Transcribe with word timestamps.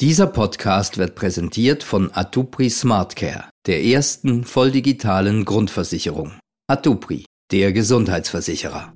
Dieser 0.00 0.28
Podcast 0.28 0.96
wird 0.96 1.16
präsentiert 1.16 1.82
von 1.82 2.12
Atupri 2.14 2.70
SmartCare, 2.70 3.50
der 3.66 3.82
ersten 3.82 4.44
volldigitalen 4.44 5.44
Grundversicherung. 5.44 6.34
Atupri, 6.68 7.24
der 7.50 7.72
Gesundheitsversicherer. 7.72 8.92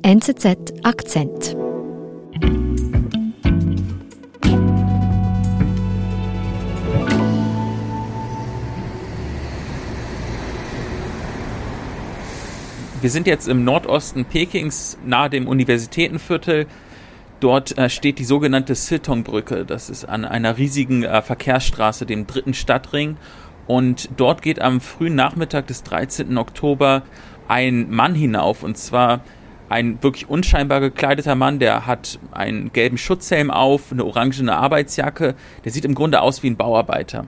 NZZ 0.00 0.72
Akzent. 0.84 1.54
Wir 13.02 13.10
sind 13.10 13.26
jetzt 13.26 13.48
im 13.48 13.64
Nordosten 13.64 14.24
Pekings, 14.24 14.96
nahe 15.04 15.28
dem 15.28 15.46
Universitätenviertel. 15.46 16.66
Dort 17.40 17.78
äh, 17.78 17.88
steht 17.88 18.18
die 18.18 18.24
sogenannte 18.24 18.74
Siltong-Brücke. 18.74 19.64
Das 19.64 19.90
ist 19.90 20.04
an 20.04 20.24
einer 20.24 20.58
riesigen 20.58 21.04
äh, 21.04 21.22
Verkehrsstraße, 21.22 22.04
dem 22.04 22.26
dritten 22.26 22.54
Stadtring. 22.54 23.16
Und 23.66 24.08
dort 24.16 24.42
geht 24.42 24.60
am 24.60 24.80
frühen 24.80 25.14
Nachmittag 25.14 25.66
des 25.66 25.82
13. 25.84 26.36
Oktober 26.36 27.02
ein 27.46 27.90
Mann 27.90 28.14
hinauf. 28.14 28.62
Und 28.62 28.76
zwar 28.76 29.20
ein 29.68 30.02
wirklich 30.02 30.28
unscheinbar 30.28 30.80
gekleideter 30.80 31.34
Mann, 31.34 31.58
der 31.58 31.86
hat 31.86 32.18
einen 32.32 32.72
gelben 32.72 32.98
Schutzhelm 32.98 33.50
auf, 33.50 33.92
eine 33.92 34.04
orangene 34.04 34.56
Arbeitsjacke. 34.56 35.34
Der 35.64 35.72
sieht 35.72 35.84
im 35.84 35.94
Grunde 35.94 36.22
aus 36.22 36.42
wie 36.42 36.50
ein 36.50 36.56
Bauarbeiter. 36.56 37.26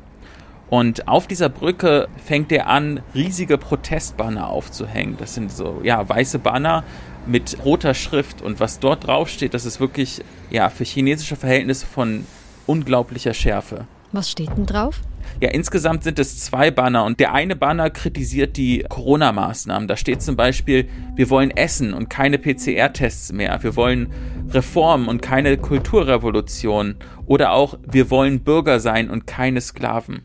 Und 0.70 1.09
auf 1.09 1.27
dieser 1.27 1.48
Brücke 1.48 2.09
fängt 2.24 2.52
er 2.52 2.68
an, 2.68 3.01
riesige 3.15 3.59
Protestbanner 3.59 4.48
aufzuhängen. 4.48 5.16
Das 5.18 5.34
sind 5.34 5.51
so, 5.51 5.80
ja, 5.82 6.09
weiße 6.09 6.38
Banner 6.38 6.84
mit 7.27 7.59
roter 7.65 7.95
Schrift. 7.95 8.42
Und 8.42 8.60
was 8.60 8.79
dort 8.79 9.06
draufsteht, 9.06 9.55
das 9.55 9.65
ist 9.65 9.80
wirklich, 9.80 10.23
ja, 10.51 10.70
für 10.70 10.84
chinesische 10.84 11.37
Verhältnisse 11.37 11.87
von 11.87 12.27
unglaublicher 12.66 13.34
Schärfe. 13.34 13.87
Was 14.12 14.30
steht 14.30 14.51
denn 14.56 14.66
drauf? 14.66 15.01
Ja, 15.41 15.51
insgesamt 15.51 16.02
sind 16.02 16.19
es 16.19 16.41
zwei 16.41 16.70
Banner 16.70 17.05
und 17.05 17.21
der 17.21 17.32
eine 17.32 17.54
Banner 17.54 17.91
kritisiert 17.91 18.57
die 18.57 18.85
Corona-Maßnahmen. 18.88 19.87
Da 19.87 19.96
steht 19.96 20.21
zum 20.23 20.37
Beispiel, 20.37 20.88
wir 21.15 21.30
wollen 21.30 21.51
Essen 21.51 21.95
und 21.95 22.10
keine 22.10 22.38
PCR-Tests 22.38 23.32
mehr. 23.32 23.63
Wir 23.63 23.76
wollen 23.76 24.13
Reformen 24.51 25.09
und 25.09 25.23
keine 25.23 25.57
Kulturrevolution. 25.57 26.96
Oder 27.26 27.52
auch, 27.52 27.79
wir 27.87 28.10
wollen 28.10 28.41
Bürger 28.41 28.80
sein 28.80 29.09
und 29.09 29.26
keine 29.26 29.60
Sklaven. 29.60 30.23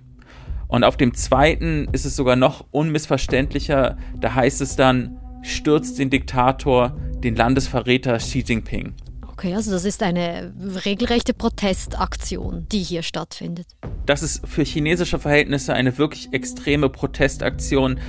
Und 0.67 0.83
auf 0.83 0.97
dem 0.97 1.13
zweiten 1.13 1.88
ist 1.91 2.05
es 2.05 2.16
sogar 2.16 2.35
noch 2.35 2.66
unmissverständlicher. 2.71 3.97
Da 4.19 4.33
heißt 4.33 4.61
es 4.61 4.75
dann, 4.75 5.19
stürzt 5.45 5.99
den 5.99 6.09
Diktator, 6.09 6.95
den 7.23 7.35
Landesverräter 7.35 8.17
Xi 8.17 8.39
Jinping. 8.39 8.93
Okay, 9.31 9.53
also 9.53 9.71
das 9.71 9.83
ist 9.83 10.01
eine 10.01 10.53
regelrechte 10.85 11.33
Protestaktion, 11.33 12.67
die 12.71 12.79
hier 12.79 13.03
stattfindet. 13.03 13.67
Das 14.05 14.23
ist 14.23 14.47
für 14.47 14.63
chinesische 14.63 15.19
Verhältnisse 15.19 15.73
eine 15.73 15.97
wirklich 15.97 16.31
extreme 16.31 16.88
Protestaktion. 16.88 17.99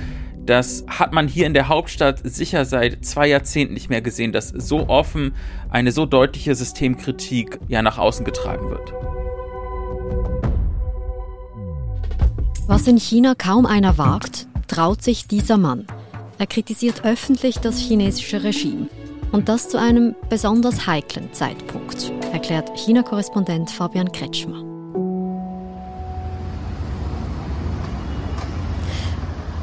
Das 0.45 0.85
hat 0.87 1.11
man 1.11 1.27
hier 1.27 1.45
in 1.45 1.53
der 1.53 1.67
Hauptstadt 1.67 2.21
sicher 2.23 2.63
seit 2.63 3.03
zwei 3.03 3.27
Jahrzehnten 3.27 3.73
nicht 3.73 3.89
mehr 3.89 4.01
gesehen, 4.01 4.31
dass 4.31 4.47
so 4.47 4.87
offen 4.87 5.33
eine 5.69 5.91
so 5.91 6.05
deutliche 6.05 6.55
Systemkritik 6.55 7.59
ja 7.67 7.81
nach 7.81 7.97
außen 7.97 8.23
getragen 8.23 8.69
wird. 8.69 8.93
Was 12.67 12.87
in 12.87 12.97
China 12.97 13.35
kaum 13.35 13.65
einer 13.65 13.97
wagt, 13.97 14.47
traut 14.67 15.01
sich 15.01 15.27
dieser 15.27 15.57
Mann. 15.57 15.87
Er 16.39 16.45
kritisiert 16.45 17.03
öffentlich 17.03 17.57
das 17.57 17.79
chinesische 17.79 18.43
Regime. 18.43 18.87
Und 19.31 19.49
das 19.49 19.69
zu 19.69 19.79
einem 19.79 20.15
besonders 20.29 20.85
heiklen 20.85 21.33
Zeitpunkt, 21.33 22.11
erklärt 22.31 22.69
China-Korrespondent 22.77 23.71
Fabian 23.71 24.11
Kretschmer. 24.11 24.63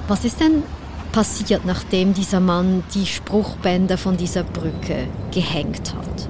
Was 0.08 0.24
ist 0.24 0.40
denn 0.40 0.64
passiert, 1.12 1.64
nachdem 1.64 2.12
dieser 2.12 2.40
Mann 2.40 2.82
die 2.92 3.06
Spruchbänder 3.06 3.96
von 3.96 4.16
dieser 4.16 4.42
Brücke 4.42 5.06
gehängt 5.32 5.94
hat? 5.94 6.28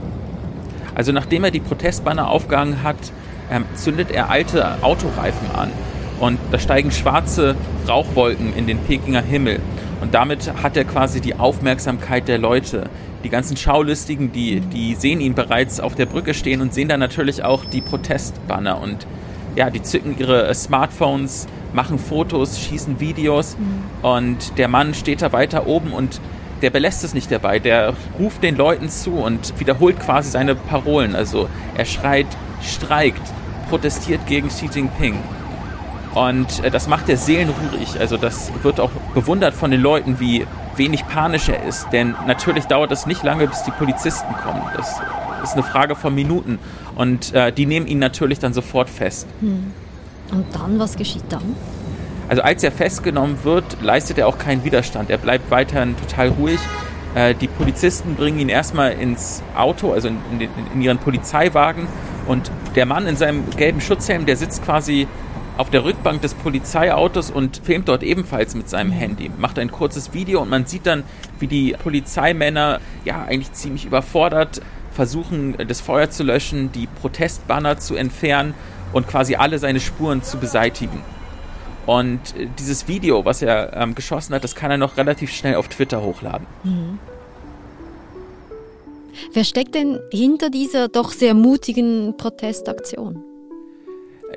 Also 0.95 1.11
nachdem 1.11 1.45
er 1.45 1.51
die 1.51 1.61
Protestbanner 1.61 2.29
aufgehangen 2.29 2.83
hat, 2.83 2.97
ähm, 3.51 3.65
zündet 3.75 4.11
er 4.11 4.31
alte 4.31 4.83
Autoreifen 4.83 5.51
an. 5.57 5.73
Und 6.21 6.39
da 6.53 6.59
steigen 6.59 6.93
schwarze 6.93 7.57
Rauchwolken 7.89 8.55
in 8.55 8.67
den 8.67 8.79
Pekinger 8.79 9.23
Himmel. 9.23 9.61
Und 10.05 10.13
damit 10.13 10.53
hat 10.63 10.77
er 10.77 10.85
quasi 10.85 11.23
die 11.23 11.37
Aufmerksamkeit 11.37 12.29
der 12.29 12.37
Leute. 12.37 12.91
Die 13.25 13.31
ganzen 13.31 13.57
Schaulustigen, 13.57 14.33
die, 14.33 14.61
die 14.61 14.95
sehen 14.97 15.19
ihn 15.23 15.35
bereits 15.35 15.81
auf 15.81 15.95
der 15.95 16.05
Brücke 16.05 16.35
stehen 16.35 16.61
und 16.61 16.75
sehen 16.75 16.89
dann 16.89 17.01
natürlich 17.01 17.43
auch 17.43 17.65
die 17.65 17.81
Protestbanner. 17.81 18.83
Und 18.83 19.07
ja, 19.57 19.71
die 19.71 19.81
zücken 19.81 20.15
ihre 20.19 20.55
Smartphones, 20.55 21.47
machen 21.73 21.99
Fotos, 21.99 22.61
schießen 22.61 23.01
Videos. 23.01 23.57
Mhm. 23.57 24.07
Und 24.07 24.59
der 24.59 24.69
Mann 24.69 24.93
steht 24.93 25.23
da 25.23 25.33
weiter 25.33 25.67
oben 25.67 25.91
und 25.93 26.21
der 26.61 26.69
belässt 26.69 27.03
es 27.03 27.15
nicht 27.15 27.33
dabei. 27.33 27.59
Der 27.59 27.95
ruft 28.19 28.43
den 28.43 28.57
Leuten 28.57 28.91
zu 28.91 29.13
und 29.13 29.59
wiederholt 29.59 29.99
quasi 30.01 30.31
seine 30.31 30.55
Parolen. 30.55 31.17
Also 31.17 31.49
er 31.79 31.87
schreit, 31.87 32.27
streikt, 32.61 33.23
protestiert 33.71 34.27
gegen 34.27 34.49
Xi 34.49 34.69
Jinping. 34.71 35.19
Und 36.15 36.65
äh, 36.65 36.71
das 36.71 36.89
macht 36.89 37.09
er 37.09 37.17
seelenruhig. 37.17 37.99
Also 37.99 38.17
das 38.17 38.53
wird 38.63 38.81
auch 38.81 38.91
bewundert 39.15 39.55
von 39.55 39.71
den 39.71 39.81
Leuten, 39.81 40.21
wie 40.21 40.47
wenig 40.77 41.07
panisch 41.07 41.49
er 41.49 41.65
ist. 41.65 41.89
Denn 41.93 42.15
natürlich 42.27 42.65
dauert 42.67 42.93
es 42.93 43.07
nicht 43.07 43.23
lange, 43.23 43.47
bis 43.47 43.63
die 43.65 43.73
Polizisten 43.73 44.33
kommen. 44.43 44.63
Das 44.77 45.01
ist 45.43 45.55
eine 45.55 45.63
Frage 45.63 45.97
von 45.97 46.15
Minuten. 46.15 46.59
Und 46.95 47.35
äh, 47.35 47.53
die 47.53 47.67
nehmen 47.67 47.87
ihn 47.87 47.99
natürlich 47.99 48.39
dann 48.39 48.53
sofort 48.55 48.89
fest. 48.89 49.27
Hm. 49.41 49.73
Und 50.31 50.47
dann, 50.55 50.79
was 50.79 50.97
geschieht 50.97 51.25
dann? 51.29 51.57
Also 52.29 52.43
als 52.43 52.63
er 52.63 52.73
festgenommen 52.73 53.39
wird, 53.43 53.65
leistet 53.83 54.19
er 54.19 54.27
auch 54.27 54.39
keinen 54.39 54.65
Widerstand. 54.65 55.11
Er 55.11 55.19
bleibt 55.19 55.51
weiterhin 55.51 55.97
total 55.97 56.29
ruhig. 56.29 56.59
Äh, 57.15 57.35
die 57.35 57.49
Polizisten 57.49 58.15
bringen 58.15 58.39
ihn 58.39 58.49
erstmal 58.49 58.93
ins 58.93 59.43
Auto, 59.57 59.93
also 59.93 60.09
in, 60.09 60.19
in, 60.39 60.49
in 60.73 60.83
ihren 60.83 60.99
Polizeiwagen. 60.99 61.87
Und 62.27 62.51
der 62.75 62.87
Mann 62.87 63.07
in 63.07 63.17
seinem 63.17 63.51
gelben 63.51 63.81
Schutzhelm, 63.81 64.25
der 64.25 64.37
sitzt 64.37 64.65
quasi 64.65 65.07
auf 65.57 65.71
der 65.71 65.85
Rückbank 65.85 66.21
des 66.23 66.35
Polizeiautos 66.35 67.31
und 67.31 67.61
filmt 67.65 67.89
dort 67.89 68.03
ebenfalls 68.03 68.55
mit 68.55 68.69
seinem 68.69 68.91
Handy. 68.91 69.31
Macht 69.39 69.59
ein 69.59 69.71
kurzes 69.71 70.13
Video 70.13 70.43
und 70.43 70.51
man 70.51 70.67
sieht 70.67 70.87
dann, 70.87 71.05
wie 71.39 71.47
die 71.47 71.77
Polizeimänner 71.81 72.81
ja 73.05 73.25
eigentlich 73.25 73.53
ziemlich 73.53 73.85
überfordert 73.85 74.61
versuchen, 74.93 75.57
das 75.69 75.81
Feuer 75.81 76.11
zu 76.11 76.23
löschen, 76.23 76.73
die 76.73 76.87
Protestbanner 76.87 77.79
zu 77.79 77.97
entfernen 77.97 78.55
und 78.93 79.09
quasi 79.09 79.35
alle 79.35 79.59
seine 79.59 79.81
Spuren 79.81 80.23
zu 80.23 80.39
beseitigen. 80.39 81.01
Und 81.87 82.21
dieses 82.59 82.89
Video, 82.89 83.25
was 83.25 83.43
er 83.43 83.77
ähm, 83.77 83.95
geschossen 83.95 84.35
hat, 84.35 84.43
das 84.43 84.55
kann 84.55 84.71
er 84.71 84.79
noch 84.79 84.97
relativ 84.97 85.33
schnell 85.33 85.57
auf 85.57 85.69
Twitter 85.69 86.03
hochladen. 86.03 86.47
Mhm. 86.63 86.99
Wer 89.33 89.45
steckt 89.45 89.75
denn 89.75 90.01
hinter 90.11 90.51
dieser 90.51 90.89
doch 90.89 91.13
sehr 91.13 91.35
mutigen 91.35 92.17
Protestaktion? 92.17 93.23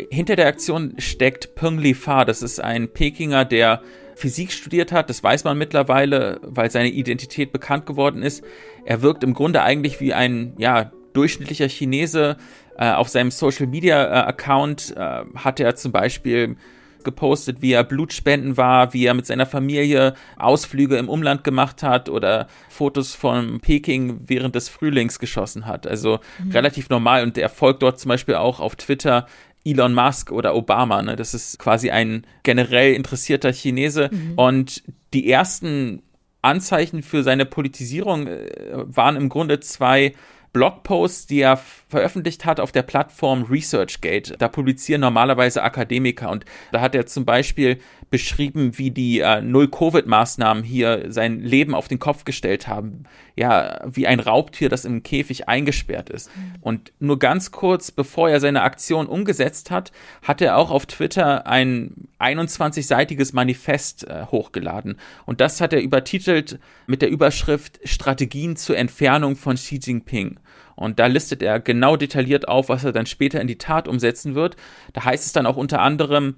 Hinter 0.09 0.35
der 0.35 0.47
Aktion 0.47 0.93
steckt 0.97 1.55
Peng 1.55 1.79
Li 1.79 1.93
Fa. 1.93 2.25
Das 2.25 2.41
ist 2.41 2.59
ein 2.59 2.89
Pekinger, 2.89 3.45
der 3.45 3.81
Physik 4.15 4.51
studiert 4.51 4.91
hat. 4.91 5.09
Das 5.09 5.23
weiß 5.23 5.43
man 5.43 5.57
mittlerweile, 5.57 6.39
weil 6.41 6.71
seine 6.71 6.89
Identität 6.89 7.51
bekannt 7.51 7.85
geworden 7.85 8.23
ist. 8.23 8.43
Er 8.85 9.01
wirkt 9.01 9.23
im 9.23 9.33
Grunde 9.33 9.61
eigentlich 9.61 9.99
wie 9.99 10.13
ein 10.13 10.53
ja, 10.57 10.91
durchschnittlicher 11.13 11.69
Chinese. 11.69 12.37
Äh, 12.77 12.91
auf 12.91 13.09
seinem 13.09 13.31
Social 13.31 13.67
Media 13.67 14.03
äh, 14.03 14.27
Account 14.27 14.93
äh, 14.95 15.23
hatte 15.35 15.63
er 15.63 15.75
zum 15.75 15.91
Beispiel 15.91 16.57
gepostet, 17.03 17.61
wie 17.61 17.71
er 17.71 17.85
Blutspenden 17.85 18.57
war, 18.57 18.93
wie 18.93 19.05
er 19.05 19.13
mit 19.13 19.25
seiner 19.25 19.45
Familie 19.45 20.13
Ausflüge 20.35 20.97
im 20.97 21.07
Umland 21.07 21.43
gemacht 21.45 21.81
hat 21.81 22.09
oder 22.09 22.47
Fotos 22.67 23.15
von 23.15 23.61
Peking 23.61 24.19
während 24.27 24.55
des 24.55 24.67
Frühlings 24.67 25.17
geschossen 25.17 25.65
hat. 25.65 25.87
Also 25.87 26.19
mhm. 26.43 26.51
relativ 26.51 26.89
normal 26.89 27.23
und 27.23 27.37
er 27.37 27.49
folgt 27.49 27.81
dort 27.81 27.97
zum 27.97 28.09
Beispiel 28.09 28.35
auch 28.35 28.59
auf 28.59 28.75
Twitter 28.75 29.25
Elon 29.67 29.93
Musk 29.93 30.31
oder 30.31 30.55
Obama. 30.55 31.01
Ne? 31.01 31.15
Das 31.15 31.33
ist 31.33 31.59
quasi 31.59 31.89
ein 31.89 32.25
generell 32.43 32.93
interessierter 32.93 33.51
Chinese. 33.51 34.09
Mhm. 34.11 34.33
Und 34.35 34.83
die 35.13 35.29
ersten 35.29 36.01
Anzeichen 36.41 37.03
für 37.03 37.23
seine 37.23 37.45
Politisierung 37.45 38.27
äh, 38.27 38.47
waren 38.73 39.15
im 39.15 39.29
Grunde 39.29 39.59
zwei 39.59 40.13
Blogposts, 40.53 41.27
die 41.27 41.41
er 41.41 41.57
veröffentlicht 41.57 42.45
hat 42.45 42.59
auf 42.59 42.71
der 42.71 42.81
Plattform 42.81 43.43
ResearchGate. 43.43 44.37
Da 44.37 44.47
publizieren 44.47 45.01
normalerweise 45.01 45.61
Akademiker 45.61 46.31
und 46.31 46.45
da 46.71 46.81
hat 46.81 46.95
er 46.95 47.05
zum 47.05 47.25
Beispiel 47.25 47.77
beschrieben, 48.09 48.77
wie 48.77 48.91
die 48.91 49.19
äh, 49.19 49.41
Null-Covid-Maßnahmen 49.41 50.63
hier 50.63 51.11
sein 51.11 51.41
Leben 51.41 51.75
auf 51.75 51.87
den 51.87 51.99
Kopf 51.99 52.23
gestellt 52.25 52.67
haben. 52.67 53.03
Ja, 53.37 53.81
wie 53.85 54.07
ein 54.07 54.19
Raubtier, 54.19 54.67
das 54.67 54.83
im 54.83 55.03
Käfig 55.03 55.47
eingesperrt 55.47 56.09
ist. 56.09 56.31
Und 56.59 56.91
nur 56.99 57.19
ganz 57.19 57.51
kurz, 57.51 57.91
bevor 57.91 58.31
er 58.31 58.39
seine 58.39 58.63
Aktion 58.63 59.05
umgesetzt 59.05 59.69
hat, 59.69 59.91
hat 60.23 60.41
er 60.41 60.57
auch 60.57 60.71
auf 60.71 60.87
Twitter 60.87 61.45
ein 61.45 62.07
21-seitiges 62.19 63.35
Manifest 63.35 64.07
äh, 64.07 64.25
hochgeladen. 64.31 64.97
Und 65.27 65.39
das 65.39 65.61
hat 65.61 65.71
er 65.71 65.81
übertitelt 65.81 66.57
mit 66.87 67.03
der 67.03 67.09
Überschrift 67.09 67.79
Strategien 67.83 68.55
zur 68.55 68.75
Entfernung 68.75 69.35
von 69.35 69.55
Xi 69.55 69.79
Jinping. 69.83 70.39
Und 70.75 70.97
da 70.97 71.05
listet 71.05 71.43
er 71.43 71.59
genau 71.59 71.95
detailliert 71.95 72.47
auf, 72.47 72.69
was 72.69 72.83
er 72.83 72.91
dann 72.91 73.05
später 73.05 73.39
in 73.39 73.47
die 73.47 73.59
Tat 73.59 73.87
umsetzen 73.87 74.33
wird. 74.33 74.55
Da 74.93 75.05
heißt 75.05 75.27
es 75.27 75.33
dann 75.33 75.45
auch 75.45 75.57
unter 75.57 75.81
anderem, 75.81 76.37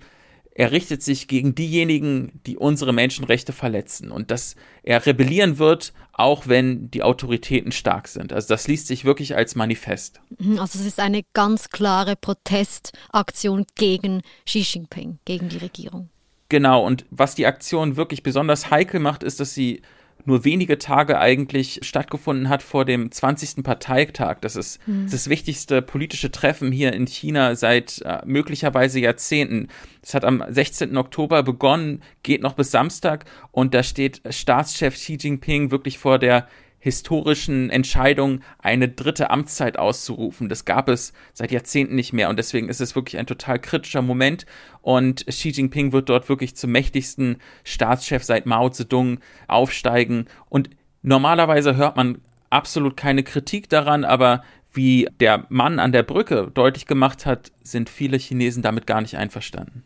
er 0.60 0.74
richtet 0.74 1.02
sich 1.02 1.30
gegen 1.30 1.56
diejenigen, 1.56 2.42
die 2.46 2.58
unsere 2.58 2.92
Menschenrechte 2.92 3.54
verletzen 3.54 4.12
und 4.12 4.30
dass 4.30 4.58
er 4.84 5.06
rebellieren 5.06 5.58
wird, 5.58 5.94
auch 6.12 6.48
wenn 6.48 6.92
die 6.92 7.02
Autoritäten 7.02 7.72
stark 7.72 8.10
sind. 8.10 8.34
Also 8.34 8.50
das 8.50 8.68
liest 8.68 8.88
sich 8.88 9.06
wirklich 9.06 9.38
als 9.38 9.56
Manifest. 9.56 10.20
Mhm, 10.38 10.60
also 10.60 10.78
es 10.78 10.86
ist 10.86 11.00
eine 11.00 11.24
ganz 11.32 11.70
klare 11.70 12.18
Protestaktion 12.18 13.68
gegen 13.76 14.22
Xi 14.46 14.60
Jinping, 14.60 15.20
gegen 15.24 15.48
die 15.48 15.60
Regierung. 15.60 16.10
Genau, 16.50 16.86
und 16.86 17.06
was 17.10 17.36
die 17.36 17.46
Aktion 17.46 17.96
wirklich 17.96 18.22
besonders 18.22 18.70
heikel 18.70 19.00
macht, 19.00 19.24
ist, 19.24 19.40
dass 19.40 19.54
sie 19.54 19.82
nur 20.30 20.46
wenige 20.46 20.78
Tage 20.78 21.20
eigentlich 21.20 21.80
stattgefunden 21.82 22.48
hat 22.50 22.64
vor 22.64 22.86
dem 22.86 23.12
20. 23.12 23.64
Parteitag. 23.64 24.38
Das 24.42 24.56
ist 24.56 24.80
mhm. 24.88 25.08
das 25.10 25.28
wichtigste 25.28 25.82
politische 25.82 26.32
Treffen 26.32 26.72
hier 26.72 26.94
in 26.94 27.08
China 27.08 27.56
seit 27.56 28.02
äh, 28.04 28.20
möglicherweise 28.26 29.00
Jahrzehnten. 29.00 29.68
Es 30.02 30.14
hat 30.14 30.24
am 30.24 30.44
16. 30.48 30.96
Oktober 30.96 31.44
begonnen, 31.44 32.02
geht 32.24 32.42
noch 32.42 32.54
bis 32.54 32.72
Samstag 32.72 33.26
und 33.52 33.74
da 33.74 33.84
steht 33.84 34.22
Staatschef 34.30 34.94
Xi 34.94 35.18
Jinping 35.20 35.72
wirklich 35.72 35.98
vor 35.98 36.20
der 36.20 36.48
historischen 36.80 37.70
Entscheidung, 37.70 38.42
eine 38.58 38.88
dritte 38.88 39.30
Amtszeit 39.30 39.78
auszurufen. 39.78 40.50
Das 40.50 40.66
gab 40.66 40.90
es 40.90 41.14
seit 41.34 41.52
Jahrzehnten 41.52 41.96
nicht 41.96 42.14
mehr 42.14 42.30
und 42.30 42.38
deswegen 42.38 42.70
ist 42.70 42.82
es 42.82 42.96
wirklich 42.96 43.18
ein 43.18 43.28
total 43.28 43.60
kritischer 43.60 44.02
Moment 44.02 44.46
und 44.82 45.26
Xi 45.28 45.50
Jinping 45.50 45.92
wird 45.92 46.10
dort 46.10 46.30
wirklich 46.30 46.56
zum 46.56 46.72
mächtigsten 46.72 47.38
Staatschef 47.64 48.24
seit 48.24 48.46
Mao 48.46 48.70
Zedong 48.70 49.20
aufsteigen 49.48 50.26
und 50.48 50.70
normalerweise 51.02 51.76
hört 51.76 51.98
man 51.98 52.20
absolut 52.50 52.98
keine 52.98 53.24
Kritik 53.24 53.70
daran, 53.70 54.04
aber 54.04 54.44
wie 54.72 55.08
der 55.20 55.46
Mann 55.50 55.80
an 55.80 55.92
der 55.92 56.04
Brücke 56.04 56.52
deutlich 56.54 56.86
gemacht 56.86 57.26
hat, 57.26 57.52
sind 57.64 57.90
viele 57.90 58.18
Chinesen 58.18 58.64
damit 58.64 58.88
gar 58.88 59.02
nicht 59.02 59.18
einverstanden. 59.18 59.84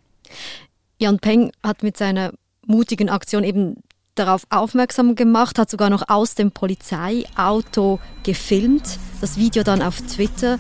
Yan 1.00 1.19
Peng 1.19 1.51
hat 1.63 1.84
mit 1.84 1.98
seiner 1.98 2.34
mutigen 2.66 3.10
Aktion 3.10 3.44
eben 3.44 3.84
darauf 4.15 4.45
aufmerksam 4.50 5.15
gemacht, 5.15 5.57
hat 5.57 5.69
sogar 5.69 5.89
noch 5.89 6.10
aus 6.10 6.36
dem 6.36 6.51
Polizeiauto 6.51 8.00
gefilmt, 8.24 9.00
das 9.21 9.38
Video 9.38 9.63
dann 9.63 9.81
auf 9.81 10.01
Twitter 10.01 10.60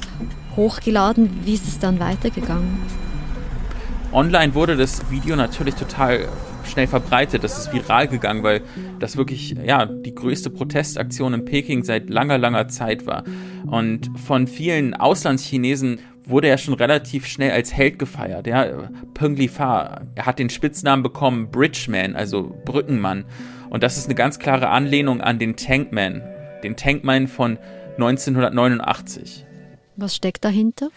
hochgeladen. 0.55 1.41
Wie 1.45 1.53
ist 1.53 1.67
es 1.67 1.79
dann 1.79 1.99
weitergegangen? 1.99 2.77
Online 4.11 4.53
wurde 4.53 4.77
das 4.77 5.09
Video 5.09 5.35
natürlich 5.35 5.75
total 5.75 6.27
schnell 6.65 6.87
verbreitet. 6.87 7.43
Das 7.43 7.57
ist 7.57 7.73
viral 7.73 8.07
gegangen, 8.07 8.43
weil 8.43 8.61
das 8.99 9.17
wirklich 9.17 9.55
ja 9.65 9.85
die 9.85 10.13
größte 10.13 10.49
Protestaktion 10.49 11.33
in 11.33 11.45
Peking 11.45 11.83
seit 11.83 12.09
langer, 12.09 12.37
langer 12.37 12.67
Zeit 12.67 13.05
war. 13.05 13.23
Und 13.65 14.11
von 14.25 14.47
vielen 14.47 14.93
Auslandschinesen 14.93 15.99
wurde 16.25 16.47
er 16.47 16.57
schon 16.57 16.73
relativ 16.73 17.25
schnell 17.25 17.51
als 17.51 17.73
Held 17.73 17.99
gefeiert. 17.99 18.47
Ja? 18.47 18.89
Peng 19.13 19.35
Li 19.35 19.47
Fa, 19.47 20.01
er 20.15 20.25
hat 20.25 20.39
den 20.39 20.49
Spitznamen 20.49 21.03
bekommen 21.03 21.51
Bridgeman, 21.51 22.15
also 22.15 22.55
Brückenmann. 22.65 23.25
Und 23.69 23.83
das 23.83 23.97
ist 23.97 24.05
eine 24.05 24.15
ganz 24.15 24.39
klare 24.39 24.69
Anlehnung 24.69 25.21
an 25.21 25.39
den 25.39 25.55
Tankman, 25.55 26.21
den 26.63 26.75
Tankman 26.75 27.27
von 27.27 27.57
1989. 27.97 29.45
Was 29.95 30.15
steckt 30.15 30.43
dahinter? 30.45 30.89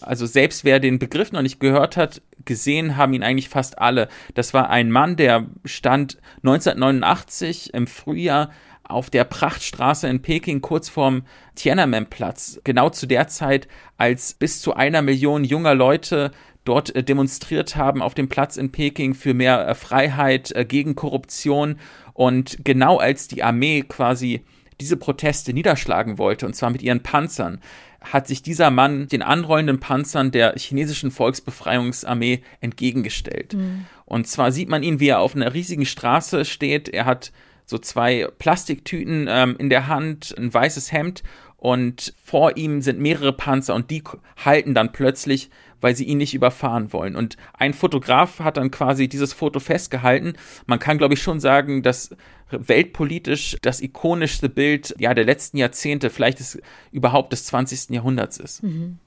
Also 0.00 0.26
selbst 0.26 0.64
wer 0.64 0.78
den 0.78 0.98
Begriff 0.98 1.32
noch 1.32 1.42
nicht 1.42 1.58
gehört 1.58 1.96
hat, 1.96 2.22
gesehen 2.44 2.96
haben 2.96 3.14
ihn 3.14 3.22
eigentlich 3.22 3.48
fast 3.48 3.78
alle. 3.78 4.08
Das 4.34 4.54
war 4.54 4.70
ein 4.70 4.90
Mann, 4.90 5.16
der 5.16 5.46
stand 5.64 6.18
1989 6.42 7.74
im 7.74 7.86
Frühjahr 7.86 8.50
auf 8.88 9.10
der 9.10 9.24
Prachtstraße 9.24 10.08
in 10.08 10.22
Peking 10.22 10.60
kurz 10.60 10.88
vorm 10.88 11.22
Tiananmen-Platz, 11.54 12.60
genau 12.64 12.90
zu 12.90 13.06
der 13.06 13.28
Zeit, 13.28 13.68
als 13.96 14.34
bis 14.34 14.60
zu 14.60 14.74
einer 14.74 15.02
Million 15.02 15.44
junger 15.44 15.74
Leute 15.74 16.30
dort 16.64 16.94
äh, 16.94 17.02
demonstriert 17.02 17.76
haben 17.76 18.02
auf 18.02 18.14
dem 18.14 18.28
Platz 18.28 18.56
in 18.56 18.72
Peking 18.72 19.14
für 19.14 19.34
mehr 19.34 19.66
äh, 19.68 19.74
Freiheit, 19.74 20.52
äh, 20.52 20.64
gegen 20.64 20.94
Korruption 20.94 21.78
und 22.12 22.58
genau 22.64 22.98
als 22.98 23.28
die 23.28 23.42
Armee 23.42 23.82
quasi 23.82 24.44
diese 24.80 24.96
Proteste 24.96 25.52
niederschlagen 25.52 26.18
wollte, 26.18 26.46
und 26.46 26.54
zwar 26.54 26.70
mit 26.70 26.82
ihren 26.82 27.02
Panzern, 27.02 27.60
hat 28.00 28.26
sich 28.26 28.42
dieser 28.42 28.70
Mann 28.70 29.08
den 29.08 29.22
anrollenden 29.22 29.80
Panzern 29.80 30.30
der 30.30 30.54
chinesischen 30.56 31.10
Volksbefreiungsarmee 31.10 32.42
entgegengestellt. 32.60 33.54
Mhm. 33.54 33.86
Und 34.04 34.28
zwar 34.28 34.52
sieht 34.52 34.68
man 34.68 34.82
ihn, 34.82 35.00
wie 35.00 35.08
er 35.08 35.20
auf 35.20 35.34
einer 35.34 35.54
riesigen 35.54 35.86
Straße 35.86 36.44
steht. 36.44 36.88
Er 36.88 37.04
hat 37.04 37.32
so 37.66 37.78
zwei 37.78 38.28
Plastiktüten 38.38 39.26
ähm, 39.28 39.56
in 39.58 39.68
der 39.68 39.88
Hand, 39.88 40.34
ein 40.38 40.52
weißes 40.52 40.92
Hemd 40.92 41.22
und 41.56 42.14
vor 42.22 42.56
ihm 42.56 42.80
sind 42.80 43.00
mehrere 43.00 43.32
Panzer 43.32 43.74
und 43.74 43.90
die 43.90 44.04
halten 44.44 44.72
dann 44.72 44.92
plötzlich, 44.92 45.50
weil 45.80 45.96
sie 45.96 46.04
ihn 46.04 46.18
nicht 46.18 46.34
überfahren 46.34 46.92
wollen. 46.92 47.16
Und 47.16 47.36
ein 47.54 47.74
Fotograf 47.74 48.38
hat 48.40 48.56
dann 48.56 48.70
quasi 48.70 49.08
dieses 49.08 49.32
Foto 49.32 49.58
festgehalten. 49.58 50.34
Man 50.66 50.78
kann, 50.78 50.96
glaube 50.96 51.14
ich, 51.14 51.22
schon 51.22 51.40
sagen, 51.40 51.82
dass 51.82 52.10
weltpolitisch 52.50 53.56
das 53.62 53.80
ikonischste 53.80 54.48
Bild 54.48 54.94
ja 54.98 55.12
der 55.12 55.24
letzten 55.24 55.56
Jahrzehnte, 55.56 56.10
vielleicht 56.10 56.38
des, 56.38 56.60
überhaupt 56.92 57.32
des 57.32 57.46
20. 57.46 57.90
Jahrhunderts 57.90 58.38
ist. 58.38 58.62
Mhm. 58.62 58.98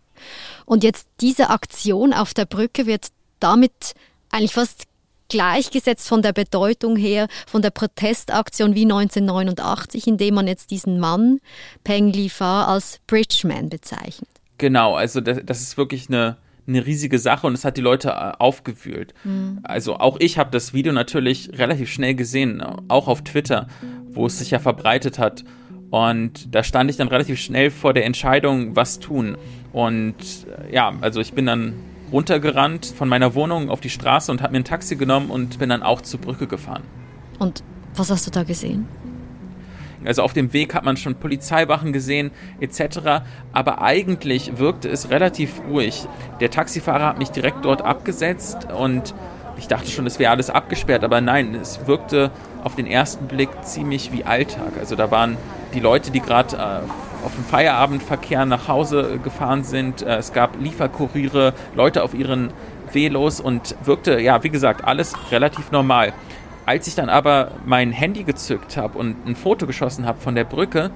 Und 0.65 0.83
jetzt 0.83 1.07
diese 1.21 1.49
Aktion 1.49 2.13
auf 2.13 2.33
der 2.33 2.45
Brücke 2.45 2.85
wird 2.85 3.07
damit 3.39 3.93
eigentlich 4.31 4.53
fast 4.53 4.88
gleichgesetzt 5.29 6.07
von 6.07 6.21
der 6.21 6.33
Bedeutung 6.33 6.95
her, 6.95 7.27
von 7.47 7.61
der 7.61 7.69
Protestaktion 7.69 8.75
wie 8.75 8.83
1989, 8.83 10.07
indem 10.07 10.35
man 10.35 10.47
jetzt 10.47 10.71
diesen 10.71 10.99
Mann, 10.99 11.39
Peng 11.83 12.11
Li 12.11 12.29
Fa, 12.29 12.65
als 12.65 12.99
Bridgeman 13.07 13.69
bezeichnet. 13.69 14.29
Genau, 14.57 14.95
also 14.95 15.21
das, 15.21 15.39
das 15.45 15.61
ist 15.61 15.77
wirklich 15.77 16.09
eine, 16.09 16.37
eine 16.67 16.85
riesige 16.85 17.17
Sache 17.17 17.47
und 17.47 17.53
es 17.53 17.63
hat 17.63 17.77
die 17.77 17.81
Leute 17.81 18.09
äh, 18.09 18.33
aufgewühlt. 18.37 19.13
Mhm. 19.23 19.59
Also 19.63 19.97
auch 19.97 20.17
ich 20.19 20.37
habe 20.37 20.51
das 20.51 20.73
Video 20.73 20.91
natürlich 20.91 21.51
relativ 21.57 21.89
schnell 21.89 22.15
gesehen, 22.15 22.61
auch 22.89 23.07
auf 23.07 23.23
Twitter, 23.23 23.67
wo 24.11 24.25
es 24.25 24.39
sich 24.39 24.51
ja 24.51 24.59
verbreitet 24.59 25.17
hat. 25.17 25.43
Und 25.89 26.53
da 26.53 26.63
stand 26.63 26.89
ich 26.91 26.97
dann 26.97 27.07
relativ 27.07 27.39
schnell 27.39 27.71
vor 27.71 27.93
der 27.93 28.05
Entscheidung, 28.05 28.75
was 28.75 28.99
tun. 28.99 29.37
Und 29.71 30.15
äh, 30.15 30.73
ja, 30.73 30.93
also 31.01 31.19
ich 31.19 31.33
bin 31.33 31.45
dann 31.45 31.73
runtergerannt 32.11 32.85
von 32.85 33.07
meiner 33.07 33.35
Wohnung 33.35 33.69
auf 33.69 33.81
die 33.81 33.89
Straße 33.89 34.31
und 34.31 34.41
habe 34.41 34.53
mir 34.53 34.59
ein 34.59 34.65
Taxi 34.65 34.95
genommen 34.95 35.29
und 35.29 35.59
bin 35.59 35.69
dann 35.69 35.83
auch 35.83 36.01
zur 36.01 36.19
Brücke 36.19 36.47
gefahren. 36.47 36.83
Und 37.39 37.63
was 37.95 38.09
hast 38.09 38.27
du 38.27 38.31
da 38.31 38.43
gesehen? 38.43 38.87
Also 40.05 40.23
auf 40.23 40.33
dem 40.33 40.53
Weg 40.53 40.73
hat 40.73 40.85
man 40.85 40.95
schon 40.97 41.15
Polizeiwachen 41.15 41.91
gesehen 41.91 42.31
etc. 42.59 43.21
Aber 43.51 43.81
eigentlich 43.81 44.57
wirkte 44.57 44.87
es 44.87 45.09
relativ 45.09 45.61
ruhig. 45.69 46.07
Der 46.39 46.49
Taxifahrer 46.49 47.07
hat 47.07 47.19
mich 47.19 47.29
direkt 47.29 47.65
dort 47.65 47.81
abgesetzt 47.81 48.67
und 48.71 49.13
ich 49.57 49.67
dachte 49.67 49.89
schon, 49.89 50.05
es 50.05 50.19
wäre 50.19 50.31
alles 50.31 50.49
abgesperrt, 50.49 51.03
aber 51.03 51.19
nein, 51.19 51.53
es 51.53 51.85
wirkte 51.85 52.31
auf 52.63 52.75
den 52.75 52.87
ersten 52.87 53.27
Blick 53.27 53.49
ziemlich 53.63 54.13
wie 54.13 54.23
Alltag. 54.23 54.71
Also 54.79 54.95
da 54.95 55.11
waren 55.11 55.37
die 55.73 55.81
Leute, 55.81 56.11
die 56.11 56.21
gerade 56.21 56.55
äh, 56.55 57.08
auf 57.23 57.33
dem 57.35 57.43
Feierabendverkehr 57.43 58.45
nach 58.45 58.67
Hause 58.67 59.19
gefahren 59.23 59.63
sind. 59.63 60.01
Äh, 60.01 60.17
es 60.17 60.33
gab 60.33 60.59
Lieferkuriere, 60.61 61.53
Leute 61.75 62.03
auf 62.03 62.13
ihren 62.13 62.51
Velos 62.91 63.39
und 63.39 63.75
wirkte, 63.83 64.19
ja, 64.19 64.43
wie 64.43 64.49
gesagt, 64.49 64.83
alles 64.83 65.13
relativ 65.31 65.71
normal. 65.71 66.13
Als 66.65 66.87
ich 66.87 66.95
dann 66.95 67.09
aber 67.09 67.51
mein 67.65 67.91
Handy 67.91 68.23
gezückt 68.23 68.77
habe 68.77 68.97
und 68.97 69.27
ein 69.27 69.35
Foto 69.35 69.65
geschossen 69.65 70.05
habe 70.05 70.19
von 70.19 70.35
der 70.35 70.43
Brücke, 70.43 70.91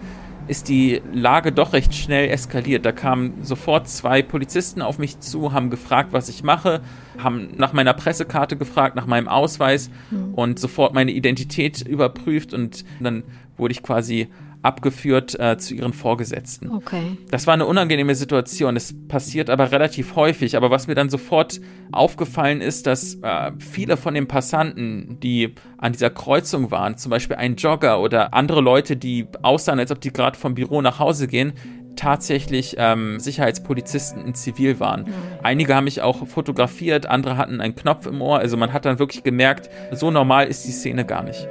ist 0.48 0.68
die 0.68 1.02
Lage 1.14 1.52
doch 1.52 1.74
recht 1.74 1.96
schnell 1.96 2.30
eskaliert. 2.30 2.86
Da 2.86 2.92
kamen 2.92 3.44
sofort 3.44 3.88
zwei 3.88 4.22
Polizisten 4.22 4.82
auf 4.82 5.00
mich 5.00 5.20
zu, 5.20 5.54
haben 5.54 5.70
gefragt, 5.70 6.10
was 6.12 6.30
ich 6.30 6.44
mache, 6.44 6.82
haben 7.18 7.50
nach 7.58 7.74
meiner 7.74 7.94
Pressekarte 7.94 8.58
gefragt, 8.58 8.96
nach 8.96 9.06
meinem 9.06 9.28
Ausweis 9.28 9.90
mhm. 10.12 10.34
und 10.34 10.60
sofort 10.60 10.94
meine 10.94 11.12
Identität 11.12 11.82
überprüft 11.82 12.54
und 12.54 12.84
dann 13.00 13.24
wurde 13.58 13.72
ich 13.72 13.84
quasi 13.84 14.28
abgeführt 14.64 15.40
äh, 15.40 15.58
zu 15.58 15.76
ihren 15.76 15.94
Vorgesetzten. 15.94 16.72
Okay. 16.72 17.18
Das 17.30 17.46
war 17.46 17.54
eine 17.54 17.66
unangenehme 17.66 18.16
Situation. 18.16 18.76
Es 18.76 18.96
passiert 19.08 19.50
aber 19.50 19.72
relativ 19.72 20.16
häufig. 20.16 20.58
Aber 20.58 20.72
was 20.72 20.88
mir 20.88 20.96
dann 20.96 21.10
sofort 21.10 21.60
aufgefallen 21.92 22.62
ist, 22.62 22.88
dass 22.88 23.16
äh, 23.22 23.52
viele 23.60 23.98
von 23.98 24.14
den 24.14 24.28
Passanten, 24.28 25.20
die 25.22 25.54
an 25.78 25.92
dieser 25.92 26.10
Kreuzung 26.10 26.72
waren, 26.72 26.98
zum 26.98 27.10
Beispiel 27.10 27.36
ein 27.36 27.58
Jogger 27.58 28.00
oder 28.02 28.34
andere 28.34 28.62
Leute, 28.62 28.96
die 28.96 29.28
aussahen, 29.42 29.80
als 29.80 29.92
ob 29.92 30.00
die 30.00 30.14
gerade 30.14 30.38
vom 30.38 30.56
Büro 30.56 30.82
nach 30.82 30.98
Hause 30.98 31.28
gehen, 31.28 31.54
tatsächlich 31.96 32.76
ähm, 32.80 33.20
Sicherheitspolizisten 33.20 34.26
in 34.26 34.34
Zivil 34.34 34.80
waren. 34.80 35.06
Einige 35.44 35.76
haben 35.76 35.84
mich 35.84 36.02
auch 36.02 36.26
fotografiert, 36.28 37.06
andere 37.06 37.38
hatten 37.38 37.62
einen 37.62 37.76
Knopf 37.76 38.08
im 38.08 38.22
Ohr. 38.22 38.40
Also 38.40 38.58
man 38.58 38.74
hat 38.74 38.86
dann 38.86 38.98
wirklich 38.98 39.24
gemerkt, 39.24 39.70
so 39.92 40.10
normal 40.10 40.48
ist 40.48 40.66
die 40.66 40.72
Szene 40.72 41.06
gar 41.06 41.24
nicht. 41.24 41.48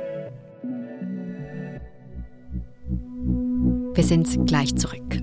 Wir 3.95 4.05
sind 4.05 4.47
gleich 4.47 4.75
zurück. 4.75 5.21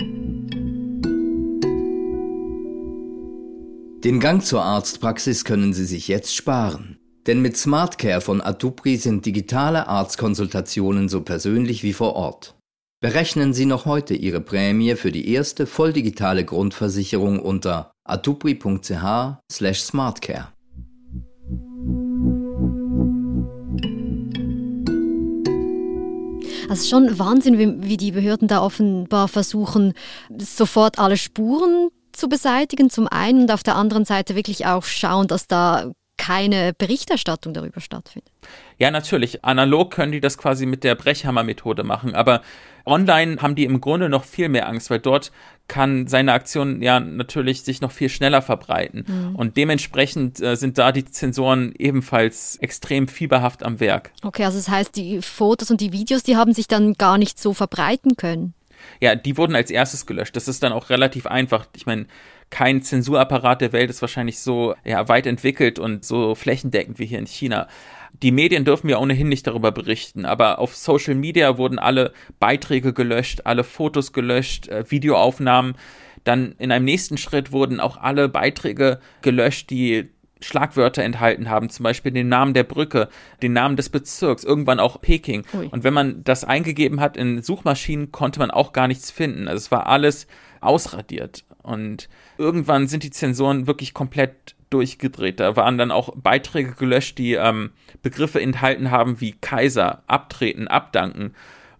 Den 4.03 4.19
Gang 4.19 4.45
zur 4.45 4.61
Arztpraxis 4.61 5.43
können 5.43 5.73
Sie 5.73 5.85
sich 5.85 6.07
jetzt 6.07 6.35
sparen. 6.35 6.99
Denn 7.25 7.41
mit 7.41 7.57
SmartCare 7.57 8.21
von 8.21 8.41
Atupri 8.41 8.97
sind 8.97 9.25
digitale 9.25 9.87
Arztkonsultationen 9.87 11.09
so 11.09 11.21
persönlich 11.21 11.81
wie 11.81 11.93
vor 11.93 12.15
Ort. 12.15 12.59
Berechnen 13.01 13.53
Sie 13.53 13.65
noch 13.65 13.85
heute 13.85 14.13
Ihre 14.13 14.39
Prämie 14.39 14.93
für 14.95 15.11
die 15.11 15.33
erste 15.33 15.65
volldigitale 15.65 16.45
Grundversicherung 16.45 17.39
unter 17.39 17.89
atupri.ch/smartcare. 18.07 20.58
Also 26.69 26.87
schon 26.87 27.17
Wahnsinn, 27.17 27.57
wie, 27.57 27.89
wie 27.89 27.97
die 27.97 28.11
Behörden 28.11 28.47
da 28.47 28.61
offenbar 28.61 29.27
versuchen, 29.27 29.93
sofort 30.37 30.99
alle 30.99 31.17
Spuren 31.17 31.89
zu 32.11 32.29
beseitigen, 32.29 32.89
zum 32.89 33.07
einen 33.07 33.43
und 33.43 33.51
auf 33.51 33.63
der 33.63 33.75
anderen 33.75 34.05
Seite 34.05 34.35
wirklich 34.35 34.65
auch 34.65 34.83
schauen, 34.83 35.27
dass 35.27 35.47
da 35.47 35.91
keine 36.19 36.73
Berichterstattung 36.73 37.53
darüber 37.53 37.79
stattfindet. 37.79 38.29
Ja, 38.77 38.91
natürlich. 38.91 39.43
Analog 39.45 39.89
können 39.89 40.11
die 40.11 40.19
das 40.19 40.37
quasi 40.37 40.65
mit 40.65 40.83
der 40.83 40.95
Brechhammer-Methode 40.95 41.83
machen, 41.83 42.13
aber 42.13 42.41
online 42.85 43.41
haben 43.41 43.55
die 43.55 43.63
im 43.63 43.79
Grunde 43.79 44.09
noch 44.09 44.25
viel 44.25 44.49
mehr 44.49 44.67
Angst, 44.67 44.89
weil 44.89 44.99
dort 44.99 45.31
kann 45.69 46.07
seine 46.07 46.33
Aktion 46.33 46.81
ja 46.81 46.99
natürlich 46.99 47.63
sich 47.63 47.79
noch 47.79 47.91
viel 47.91 48.09
schneller 48.09 48.41
verbreiten. 48.41 49.05
Mhm. 49.07 49.35
Und 49.35 49.55
dementsprechend 49.55 50.41
äh, 50.41 50.55
sind 50.55 50.77
da 50.77 50.91
die 50.91 51.05
Zensoren 51.05 51.73
ebenfalls 51.77 52.57
extrem 52.57 53.07
fieberhaft 53.07 53.63
am 53.63 53.79
Werk. 53.79 54.11
Okay, 54.21 54.43
also 54.43 54.57
das 54.57 54.67
heißt, 54.67 54.95
die 54.97 55.21
Fotos 55.21 55.71
und 55.71 55.79
die 55.79 55.93
Videos, 55.93 56.23
die 56.23 56.35
haben 56.35 56.53
sich 56.53 56.67
dann 56.67 56.95
gar 56.95 57.17
nicht 57.17 57.39
so 57.39 57.53
verbreiten 57.53 58.17
können. 58.17 58.53
Ja, 58.99 59.15
die 59.15 59.37
wurden 59.37 59.55
als 59.55 59.71
erstes 59.71 60.05
gelöscht. 60.05 60.35
Das 60.35 60.47
ist 60.47 60.63
dann 60.63 60.73
auch 60.73 60.89
relativ 60.89 61.27
einfach. 61.27 61.67
Ich 61.75 61.85
meine, 61.85 62.07
kein 62.49 62.81
Zensurapparat 62.81 63.61
der 63.61 63.73
Welt 63.73 63.89
ist 63.89 64.01
wahrscheinlich 64.01 64.39
so 64.39 64.75
ja, 64.83 65.07
weit 65.07 65.25
entwickelt 65.25 65.79
und 65.79 66.03
so 66.03 66.35
flächendeckend 66.35 66.99
wie 66.99 67.05
hier 67.05 67.19
in 67.19 67.27
China. 67.27 67.67
Die 68.21 68.31
Medien 68.31 68.65
dürfen 68.65 68.89
ja 68.89 68.97
ohnehin 68.97 69.29
nicht 69.29 69.45
darüber 69.45 69.71
berichten, 69.71 70.25
aber 70.25 70.59
auf 70.59 70.75
Social 70.75 71.15
Media 71.15 71.57
wurden 71.57 71.79
alle 71.79 72.13
Beiträge 72.39 72.91
gelöscht, 72.93 73.41
alle 73.45 73.63
Fotos 73.63 74.13
gelöscht, 74.13 74.67
äh, 74.67 74.89
Videoaufnahmen. 74.89 75.75
Dann 76.23 76.55
in 76.57 76.71
einem 76.71 76.85
nächsten 76.85 77.17
Schritt 77.17 77.51
wurden 77.51 77.79
auch 77.79 77.97
alle 77.97 78.27
Beiträge 78.27 78.99
gelöscht, 79.21 79.69
die 79.69 80.09
Schlagwörter 80.41 81.03
enthalten 81.03 81.49
haben, 81.49 81.69
zum 81.69 81.83
Beispiel 81.83 82.11
den 82.11 82.29
Namen 82.29 82.53
der 82.53 82.63
Brücke, 82.63 83.09
den 83.41 83.53
Namen 83.53 83.75
des 83.75 83.89
Bezirks, 83.89 84.43
irgendwann 84.43 84.79
auch 84.79 85.01
Peking. 85.01 85.43
Ui. 85.53 85.67
Und 85.67 85.83
wenn 85.83 85.93
man 85.93 86.23
das 86.23 86.43
eingegeben 86.43 86.99
hat 87.01 87.17
in 87.17 87.41
Suchmaschinen, 87.41 88.11
konnte 88.11 88.39
man 88.39 88.51
auch 88.51 88.73
gar 88.73 88.87
nichts 88.87 89.11
finden. 89.11 89.47
Also 89.47 89.57
es 89.57 89.71
war 89.71 89.87
alles 89.87 90.27
ausradiert. 90.61 91.43
Und 91.61 92.09
irgendwann 92.37 92.87
sind 92.87 93.03
die 93.03 93.11
Zensoren 93.11 93.67
wirklich 93.67 93.93
komplett 93.93 94.55
durchgedreht. 94.69 95.39
Da 95.39 95.55
waren 95.55 95.77
dann 95.77 95.91
auch 95.91 96.15
Beiträge 96.15 96.73
gelöscht, 96.73 97.17
die 97.17 97.33
ähm, 97.33 97.71
Begriffe 98.01 98.41
enthalten 98.41 98.91
haben 98.91 99.19
wie 99.19 99.33
Kaiser, 99.33 100.03
abtreten, 100.07 100.67
abdanken. 100.67 101.33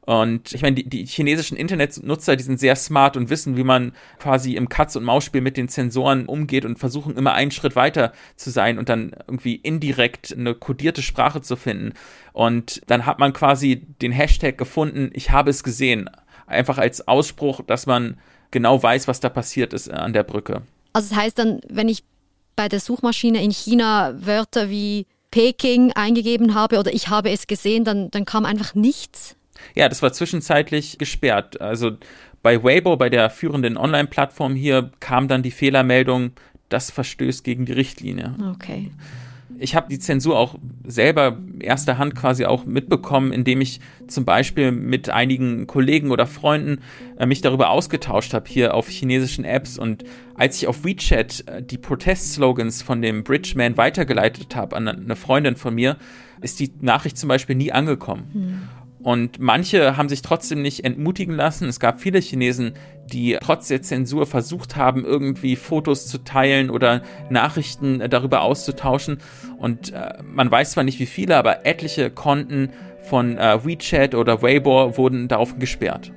Und 0.09 0.55
ich 0.55 0.63
meine, 0.63 0.75
die, 0.75 0.89
die 0.89 1.05
chinesischen 1.05 1.55
Internetnutzer, 1.55 2.35
die 2.35 2.41
sind 2.41 2.59
sehr 2.59 2.75
smart 2.75 3.15
und 3.15 3.29
wissen, 3.29 3.57
wie 3.57 3.63
man 3.63 3.91
quasi 4.17 4.55
im 4.55 4.67
Katz- 4.67 4.95
und 4.95 5.03
Maus-Spiel 5.03 5.41
mit 5.41 5.55
den 5.55 5.67
Sensoren 5.67 6.25
umgeht 6.25 6.65
und 6.65 6.79
versuchen 6.79 7.15
immer 7.15 7.33
einen 7.33 7.51
Schritt 7.51 7.75
weiter 7.75 8.11
zu 8.35 8.49
sein 8.49 8.79
und 8.79 8.89
dann 8.89 9.11
irgendwie 9.27 9.53
indirekt 9.53 10.35
eine 10.35 10.55
kodierte 10.55 11.03
Sprache 11.03 11.41
zu 11.41 11.55
finden. 11.55 11.93
Und 12.33 12.81
dann 12.87 13.05
hat 13.05 13.19
man 13.19 13.33
quasi 13.33 13.85
den 14.01 14.11
Hashtag 14.11 14.57
gefunden, 14.57 15.11
ich 15.13 15.29
habe 15.29 15.51
es 15.51 15.61
gesehen. 15.61 16.09
Einfach 16.47 16.79
als 16.79 17.07
Ausspruch, 17.07 17.61
dass 17.61 17.85
man 17.85 18.17
genau 18.49 18.81
weiß, 18.81 19.07
was 19.07 19.19
da 19.19 19.29
passiert 19.29 19.73
ist 19.73 19.91
an 19.91 20.13
der 20.13 20.23
Brücke. 20.23 20.63
Also 20.91 21.09
das 21.09 21.19
heißt 21.19 21.37
dann, 21.37 21.61
wenn 21.69 21.87
ich 21.87 22.03
bei 22.55 22.67
der 22.67 22.79
Suchmaschine 22.79 23.43
in 23.43 23.51
China 23.51 24.15
Wörter 24.17 24.71
wie 24.71 25.05
Peking 25.29 25.91
eingegeben 25.91 26.55
habe 26.55 26.79
oder 26.79 26.91
ich 26.91 27.09
habe 27.09 27.29
es 27.29 27.45
gesehen, 27.45 27.83
dann, 27.83 28.09
dann 28.09 28.25
kam 28.25 28.45
einfach 28.45 28.73
nichts. 28.73 29.35
Ja, 29.75 29.89
das 29.89 30.01
war 30.01 30.13
zwischenzeitlich 30.13 30.97
gesperrt. 30.97 31.61
Also 31.61 31.91
bei 32.41 32.63
Weibo, 32.63 32.97
bei 32.97 33.09
der 33.09 33.29
führenden 33.29 33.77
Online-Plattform 33.77 34.55
hier, 34.55 34.91
kam 34.99 35.27
dann 35.27 35.43
die 35.43 35.51
Fehlermeldung, 35.51 36.31
das 36.69 36.91
verstößt 36.91 37.43
gegen 37.43 37.65
die 37.65 37.73
Richtlinie. 37.73 38.35
Okay 38.51 38.91
ich 39.59 39.75
habe 39.75 39.89
die 39.89 39.99
Zensur 39.99 40.37
auch 40.37 40.55
selber 40.85 41.37
erster 41.59 41.97
Hand 41.97 42.15
quasi 42.15 42.45
auch 42.45 42.65
mitbekommen, 42.65 43.31
indem 43.33 43.61
ich 43.61 43.79
zum 44.07 44.25
Beispiel 44.25 44.71
mit 44.71 45.09
einigen 45.09 45.67
Kollegen 45.67 46.11
oder 46.11 46.25
Freunden 46.25 46.79
äh, 47.17 47.25
mich 47.25 47.41
darüber 47.41 47.69
ausgetauscht 47.69 48.33
habe, 48.33 48.49
hier 48.49 48.73
auf 48.73 48.87
chinesischen 48.87 49.43
Apps. 49.43 49.77
Und 49.77 50.03
als 50.35 50.57
ich 50.57 50.67
auf 50.67 50.83
WeChat 50.83 51.43
äh, 51.47 51.61
die 51.61 51.77
Protestslogans 51.77 52.81
von 52.81 53.01
dem 53.01 53.23
Bridgeman 53.23 53.77
weitergeleitet 53.77 54.55
habe 54.55 54.75
an 54.75 54.87
eine 54.87 55.15
Freundin 55.15 55.57
von 55.57 55.75
mir, 55.75 55.97
ist 56.41 56.59
die 56.59 56.71
Nachricht 56.79 57.17
zum 57.17 57.27
Beispiel 57.27 57.55
nie 57.55 57.71
angekommen. 57.71 58.29
Hm. 58.31 58.61
Und 59.01 59.39
manche 59.39 59.95
haben 59.95 60.09
sich 60.09 60.21
trotzdem 60.21 60.61
nicht 60.61 60.83
entmutigen 60.83 61.33
lassen. 61.33 61.69
Es 61.69 61.79
gab 61.79 62.01
viele 62.01 62.19
Chinesen, 62.19 62.73
die 63.11 63.37
trotz 63.41 63.69
der 63.69 63.81
Zensur 63.81 64.25
versucht 64.25 64.75
haben, 64.75 65.05
irgendwie 65.05 65.55
Fotos 65.55 66.07
zu 66.07 66.19
teilen 66.19 66.69
oder 66.69 67.01
Nachrichten 67.29 68.03
darüber 68.09 68.41
auszutauschen. 68.41 69.19
Und 69.57 69.93
äh, 69.93 70.21
man 70.23 70.51
weiß 70.51 70.71
zwar 70.71 70.83
nicht 70.83 70.99
wie 70.99 71.05
viele, 71.05 71.37
aber 71.37 71.65
etliche 71.65 72.09
Konten 72.09 72.71
von 73.01 73.37
äh, 73.37 73.65
WeChat 73.65 74.15
oder 74.15 74.41
Weibo 74.41 74.97
wurden 74.97 75.27
darauf 75.27 75.57
gesperrt. 75.57 76.11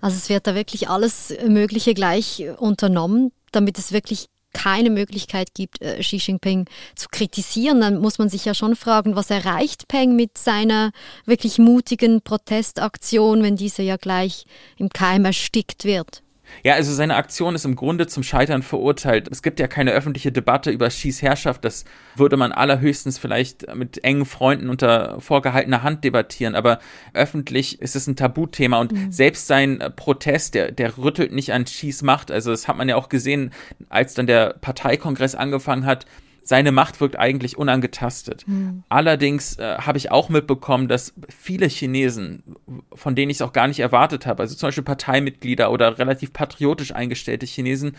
Also 0.00 0.16
es 0.16 0.28
wird 0.28 0.46
da 0.46 0.54
wirklich 0.54 0.88
alles 0.88 1.34
Mögliche 1.46 1.94
gleich 1.94 2.44
unternommen, 2.58 3.32
damit 3.52 3.78
es 3.78 3.92
wirklich 3.92 4.26
keine 4.56 4.88
Möglichkeit 4.88 5.52
gibt, 5.52 5.82
äh, 5.82 6.00
Xi 6.00 6.16
Jinping 6.16 6.64
zu 6.94 7.08
kritisieren, 7.10 7.80
dann 7.82 7.98
muss 7.98 8.18
man 8.18 8.30
sich 8.30 8.46
ja 8.46 8.54
schon 8.54 8.74
fragen, 8.74 9.14
was 9.14 9.30
erreicht 9.30 9.86
Peng 9.86 10.16
mit 10.16 10.38
seiner 10.38 10.92
wirklich 11.26 11.58
mutigen 11.58 12.22
Protestaktion, 12.22 13.42
wenn 13.42 13.56
diese 13.56 13.82
ja 13.82 13.96
gleich 13.96 14.46
im 14.78 14.88
Keim 14.88 15.26
erstickt 15.26 15.84
wird. 15.84 16.22
Ja, 16.62 16.74
also 16.74 16.92
seine 16.92 17.16
Aktion 17.16 17.54
ist 17.54 17.64
im 17.64 17.76
Grunde 17.76 18.06
zum 18.06 18.22
Scheitern 18.22 18.62
verurteilt. 18.62 19.28
Es 19.30 19.42
gibt 19.42 19.60
ja 19.60 19.66
keine 19.68 19.92
öffentliche 19.92 20.32
Debatte 20.32 20.70
über 20.70 20.88
Xis 20.88 21.22
Herrschaft. 21.22 21.64
Das 21.64 21.84
würde 22.14 22.36
man 22.36 22.52
allerhöchstens 22.52 23.18
vielleicht 23.18 23.74
mit 23.74 24.02
engen 24.04 24.26
Freunden 24.26 24.70
unter 24.70 25.20
vorgehaltener 25.20 25.82
Hand 25.82 26.04
debattieren. 26.04 26.54
Aber 26.54 26.80
öffentlich 27.14 27.80
ist 27.80 27.96
es 27.96 28.06
ein 28.06 28.16
Tabuthema 28.16 28.80
und 28.80 28.92
mhm. 28.92 29.12
selbst 29.12 29.46
sein 29.46 29.82
Protest, 29.96 30.54
der, 30.54 30.72
der 30.72 30.98
rüttelt 30.98 31.32
nicht 31.32 31.52
an 31.52 31.64
Xis 31.64 32.02
Macht. 32.02 32.30
Also 32.30 32.50
das 32.50 32.68
hat 32.68 32.76
man 32.76 32.88
ja 32.88 32.96
auch 32.96 33.08
gesehen, 33.08 33.52
als 33.88 34.14
dann 34.14 34.26
der 34.26 34.54
Parteikongress 34.60 35.34
angefangen 35.34 35.86
hat 35.86 36.06
seine 36.46 36.70
Macht 36.70 37.00
wirkt 37.00 37.18
eigentlich 37.18 37.58
unangetastet. 37.58 38.46
Mhm. 38.46 38.84
Allerdings 38.88 39.58
äh, 39.58 39.78
habe 39.78 39.98
ich 39.98 40.12
auch 40.12 40.28
mitbekommen, 40.28 40.86
dass 40.86 41.12
viele 41.28 41.66
Chinesen, 41.66 42.42
von 42.94 43.16
denen 43.16 43.30
ich 43.30 43.38
es 43.38 43.42
auch 43.42 43.52
gar 43.52 43.66
nicht 43.66 43.80
erwartet 43.80 44.26
habe, 44.26 44.42
also 44.42 44.54
zum 44.54 44.68
Beispiel 44.68 44.84
Parteimitglieder 44.84 45.72
oder 45.72 45.98
relativ 45.98 46.32
patriotisch 46.32 46.94
eingestellte 46.94 47.46
Chinesen, 47.46 47.96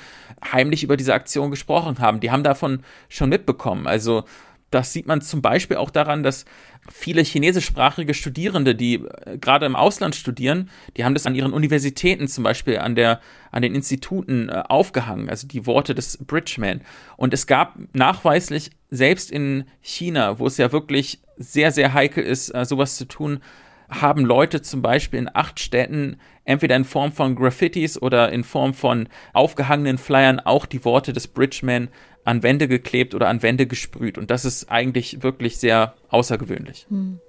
heimlich 0.51 0.83
über 0.83 0.95
diese 0.95 1.13
Aktion 1.13 1.51
gesprochen 1.51 1.99
haben. 1.99 2.21
Die 2.21 2.31
haben 2.31 2.43
davon 2.43 2.83
schon 3.09 3.29
mitbekommen. 3.29 3.85
Also 3.85 4.23
das 4.71 4.91
sieht 4.93 5.07
man 5.07 5.21
zum 5.21 5.41
Beispiel 5.41 5.77
auch 5.77 5.89
daran, 5.89 6.23
dass 6.23 6.45
viele 6.91 7.21
chinesischsprachige 7.21 8.13
Studierende, 8.13 8.75
die 8.75 8.95
äh, 8.95 9.37
gerade 9.37 9.65
im 9.65 9.75
Ausland 9.75 10.15
studieren, 10.15 10.69
die 10.95 11.05
haben 11.05 11.13
das 11.13 11.25
an 11.25 11.35
ihren 11.35 11.53
Universitäten 11.53 12.27
zum 12.27 12.43
Beispiel 12.43 12.79
an 12.79 12.95
der 12.95 13.21
an 13.51 13.61
den 13.61 13.75
Instituten 13.75 14.49
äh, 14.49 14.63
aufgehangen, 14.67 15.29
also 15.29 15.47
die 15.47 15.65
Worte 15.65 15.95
des 15.95 16.17
Bridgeman. 16.17 16.81
Und 17.15 17.33
es 17.33 17.47
gab 17.47 17.77
nachweislich 17.93 18.71
selbst 18.89 19.31
in 19.31 19.65
China, 19.81 20.39
wo 20.39 20.47
es 20.47 20.57
ja 20.57 20.71
wirklich 20.71 21.19
sehr 21.37 21.71
sehr 21.71 21.93
heikel 21.93 22.23
ist, 22.23 22.53
äh, 22.53 22.65
sowas 22.65 22.97
zu 22.97 23.05
tun, 23.05 23.39
haben 23.89 24.25
Leute 24.25 24.61
zum 24.61 24.81
Beispiel 24.81 25.19
in 25.19 25.29
acht 25.33 25.59
Städten 25.59 26.19
entweder 26.43 26.75
in 26.75 26.85
Form 26.85 27.11
von 27.11 27.35
Graffitis 27.35 28.01
oder 28.01 28.31
in 28.31 28.43
Form 28.43 28.73
von 28.73 29.07
aufgehangenen 29.33 29.97
Flyern 29.97 30.39
auch 30.39 30.65
die 30.65 30.83
Worte 30.85 31.13
des 31.13 31.27
Bridgeman 31.27 31.89
an 32.23 32.43
Wände 32.43 32.67
geklebt 32.67 33.15
oder 33.15 33.29
an 33.29 33.41
Wände 33.41 33.67
gesprüht. 33.67 34.17
Und 34.17 34.31
das 34.31 34.45
ist 34.45 34.69
eigentlich 34.69 35.23
wirklich 35.23 35.57
sehr 35.57 35.95
außergewöhnlich. 36.09 36.85
Hm. 36.89 37.19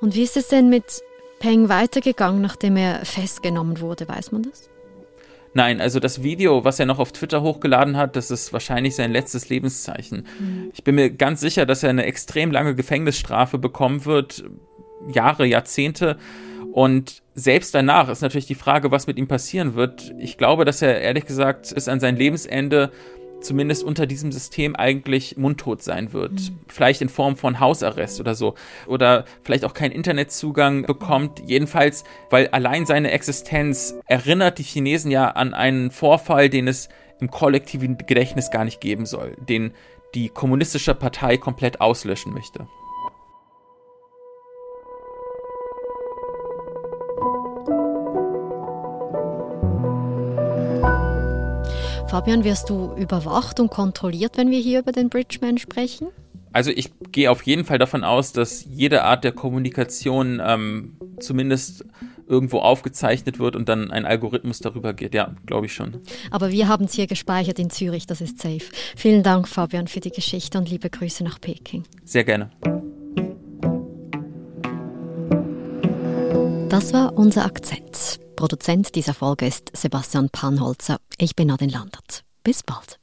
Und 0.00 0.14
wie 0.14 0.22
ist 0.22 0.36
es 0.36 0.48
denn 0.48 0.68
mit 0.70 1.02
Peng 1.40 1.68
weitergegangen, 1.68 2.40
nachdem 2.40 2.76
er 2.76 3.04
festgenommen 3.04 3.80
wurde? 3.80 4.08
Weiß 4.08 4.32
man 4.32 4.42
das? 4.42 4.70
Nein, 5.52 5.80
also 5.80 5.98
das 5.98 6.22
Video, 6.22 6.64
was 6.64 6.78
er 6.78 6.86
noch 6.86 6.98
auf 6.98 7.12
Twitter 7.12 7.42
hochgeladen 7.42 7.96
hat, 7.96 8.14
das 8.14 8.30
ist 8.30 8.52
wahrscheinlich 8.52 8.94
sein 8.94 9.10
letztes 9.10 9.48
Lebenszeichen. 9.48 10.26
Mhm. 10.38 10.70
Ich 10.72 10.84
bin 10.84 10.94
mir 10.94 11.10
ganz 11.10 11.40
sicher, 11.40 11.66
dass 11.66 11.82
er 11.82 11.90
eine 11.90 12.04
extrem 12.04 12.52
lange 12.52 12.74
Gefängnisstrafe 12.74 13.58
bekommen 13.58 14.04
wird, 14.04 14.44
Jahre, 15.12 15.46
Jahrzehnte. 15.46 16.18
Und 16.72 17.22
selbst 17.34 17.74
danach 17.74 18.08
ist 18.08 18.20
natürlich 18.20 18.46
die 18.46 18.54
Frage, 18.54 18.92
was 18.92 19.08
mit 19.08 19.18
ihm 19.18 19.26
passieren 19.26 19.74
wird. 19.74 20.14
Ich 20.20 20.38
glaube, 20.38 20.64
dass 20.64 20.82
er 20.82 21.00
ehrlich 21.00 21.26
gesagt 21.26 21.74
bis 21.74 21.88
an 21.88 21.98
sein 21.98 22.16
Lebensende 22.16 22.92
zumindest 23.40 23.82
unter 23.82 24.06
diesem 24.06 24.32
System 24.32 24.76
eigentlich 24.76 25.36
mundtot 25.36 25.82
sein 25.82 26.12
wird. 26.12 26.32
Mhm. 26.32 26.58
Vielleicht 26.68 27.02
in 27.02 27.08
Form 27.08 27.36
von 27.36 27.60
Hausarrest 27.60 28.20
oder 28.20 28.34
so. 28.34 28.54
Oder 28.86 29.24
vielleicht 29.42 29.64
auch 29.64 29.74
keinen 29.74 29.92
Internetzugang 29.92 30.82
bekommt. 30.82 31.42
Jedenfalls, 31.46 32.04
weil 32.30 32.48
allein 32.48 32.86
seine 32.86 33.10
Existenz 33.10 33.94
erinnert 34.06 34.58
die 34.58 34.62
Chinesen 34.62 35.10
ja 35.10 35.30
an 35.30 35.54
einen 35.54 35.90
Vorfall, 35.90 36.48
den 36.48 36.68
es 36.68 36.88
im 37.20 37.30
kollektiven 37.30 37.98
Gedächtnis 37.98 38.50
gar 38.50 38.64
nicht 38.64 38.80
geben 38.80 39.06
soll. 39.06 39.36
Den 39.38 39.72
die 40.14 40.28
kommunistische 40.28 40.94
Partei 40.94 41.36
komplett 41.36 41.80
auslöschen 41.80 42.32
möchte. 42.32 42.66
Fabian, 52.10 52.42
wirst 52.42 52.68
du 52.68 52.92
überwacht 52.96 53.60
und 53.60 53.70
kontrolliert, 53.70 54.36
wenn 54.36 54.50
wir 54.50 54.58
hier 54.58 54.80
über 54.80 54.90
den 54.90 55.10
Bridgeman 55.10 55.58
sprechen? 55.58 56.08
Also 56.52 56.72
ich 56.72 56.90
gehe 57.12 57.30
auf 57.30 57.42
jeden 57.44 57.64
Fall 57.64 57.78
davon 57.78 58.02
aus, 58.02 58.32
dass 58.32 58.64
jede 58.64 59.04
Art 59.04 59.22
der 59.22 59.30
Kommunikation 59.30 60.42
ähm, 60.44 60.96
zumindest 61.20 61.84
irgendwo 62.26 62.58
aufgezeichnet 62.58 63.38
wird 63.38 63.54
und 63.54 63.68
dann 63.68 63.92
ein 63.92 64.06
Algorithmus 64.06 64.58
darüber 64.58 64.92
geht. 64.92 65.14
Ja, 65.14 65.36
glaube 65.46 65.66
ich 65.66 65.72
schon. 65.72 66.00
Aber 66.32 66.50
wir 66.50 66.66
haben 66.66 66.86
es 66.86 66.94
hier 66.94 67.06
gespeichert 67.06 67.60
in 67.60 67.70
Zürich, 67.70 68.08
das 68.08 68.20
ist 68.20 68.40
safe. 68.40 68.64
Vielen 68.96 69.22
Dank, 69.22 69.46
Fabian, 69.46 69.86
für 69.86 70.00
die 70.00 70.10
Geschichte 70.10 70.58
und 70.58 70.68
liebe 70.68 70.90
Grüße 70.90 71.22
nach 71.22 71.40
Peking. 71.40 71.84
Sehr 72.04 72.24
gerne. 72.24 72.50
Das 76.80 76.94
war 76.94 77.18
unser 77.18 77.44
Akzent. 77.44 78.20
Produzent 78.36 78.94
dieser 78.94 79.12
Folge 79.12 79.46
ist 79.46 79.70
Sebastian 79.76 80.30
Panholzer. 80.30 80.96
Ich 81.18 81.36
bin 81.36 81.48
Nadine 81.48 81.72
Landert. 81.72 82.24
Bis 82.42 82.62
bald. 82.62 82.98